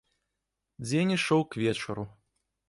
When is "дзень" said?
0.87-1.11